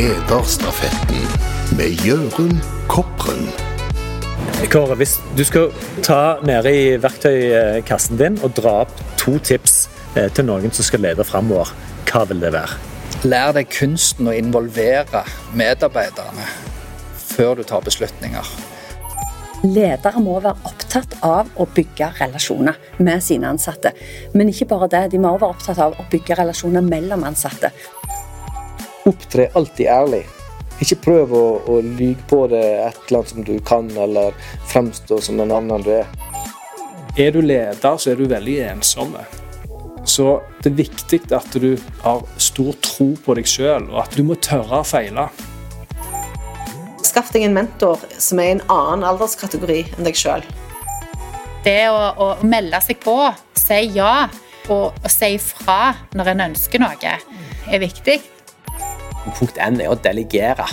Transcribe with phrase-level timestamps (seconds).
[0.00, 1.16] Lederstafetten
[1.76, 3.42] med Jørund Kopren.
[4.72, 5.74] Kåre, hvis du skal
[6.06, 11.04] ta nede i verktøykassen din og dra opp to tips eh, til noen som skal
[11.04, 11.74] lede framover,
[12.08, 12.80] hva vil det være?
[13.28, 16.48] Lær deg kunsten å involvere medarbeiderne
[17.26, 18.56] før du tar beslutninger.
[19.68, 23.92] Ledere må være opptatt av å bygge relasjoner med sine ansatte.
[24.32, 27.74] Men ikke bare det, de må også være opptatt av å bygge relasjoner mellom ansatte.
[29.08, 30.24] Opptre alltid ærlig.
[30.80, 34.36] Ikke prøv å, å lyge på det et eller annet som du kan, eller
[34.72, 36.08] fremstå som den annen du er.
[37.18, 39.16] Er du leder, så er du veldig ensom.
[40.08, 41.74] Så det er viktig at du
[42.04, 45.28] har stor tro på deg sjøl, og at du må tørre å feile.
[47.04, 50.44] Skaff deg en mentor som er i en annen alderskategori enn deg sjøl.
[51.64, 53.16] Det å, å, melde seg på,
[53.58, 54.30] si ja
[54.70, 57.16] og, og si fra når en ønsker noe,
[57.68, 58.20] er viktig.
[59.36, 60.66] Punkt N er å delegere.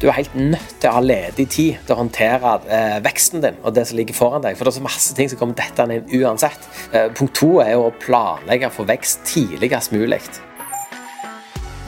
[0.00, 3.58] Du er helt nødt til å ha ledig tid til å håndtere eh, veksten din
[3.62, 4.56] og det som ligger foran deg.
[4.58, 6.64] For det er så masse ting som kommer dettende inn uansett.
[6.90, 10.20] Eh, punkt to er å planlegge for vekst tidligst mulig.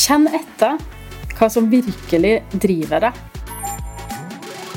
[0.00, 0.80] Kjenn etter
[1.36, 3.26] hva som virkelig driver deg.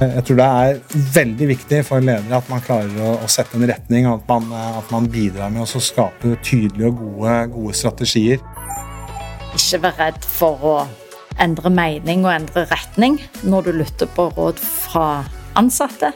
[0.00, 0.78] Jeg tror det er
[1.12, 4.46] veldig viktig for ledere at man klarer å, å sette en retning, og at man,
[4.80, 8.40] at man bidrar med å skape tydelige og gode, gode strategier.
[9.52, 10.74] Ikke vær redd for å
[11.40, 15.24] endre mening og endre retning når du lytter på råd fra
[15.58, 16.12] ansatte.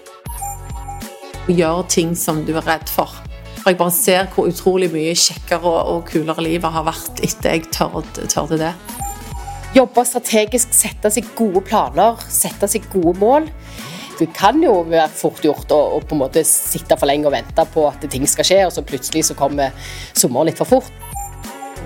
[1.49, 3.13] Gjør ting som du er redd for.
[3.61, 7.71] For Jeg bare ser hvor utrolig mye kjekkere og kulere livet har vært etter jeg
[7.73, 8.75] tørde, tørde det.
[9.75, 13.49] Jobbe strategisk, sette seg gode planer, sette seg gode mål.
[14.21, 17.35] Det kan jo være fort gjort å, å på en måte sitte for lenge og
[17.35, 19.75] vente på at ting skal skje, og så plutselig så kommer
[20.13, 20.93] sommeren litt for fort.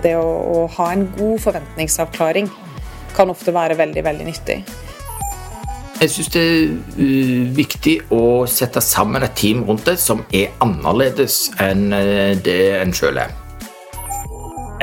[0.04, 2.50] Det å, å ha en god forventningsavklaring
[3.18, 4.62] kan ofte være veldig, veldig nyttig.
[5.98, 10.54] Jeg syns det er uh, viktig å sette sammen et team rundt det som er
[10.62, 11.90] annerledes enn
[12.46, 13.34] det en sjøl er.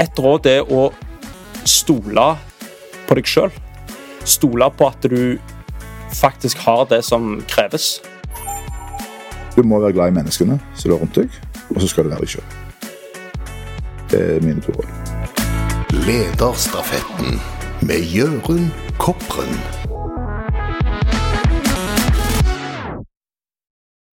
[0.02, 0.90] Et råd er å
[1.64, 2.28] stole
[3.08, 3.56] på deg sjøl.
[4.28, 5.38] Stole på at du
[6.16, 8.02] faktisk har det som kreves.
[9.56, 11.32] Du må være glad i menneskene som er rundt deg,
[11.72, 12.48] og så skal du være deg sjøl.
[14.12, 14.92] Det er mine to råd.
[16.06, 17.40] Lederstafetten
[17.82, 19.75] med Jørund Kopren.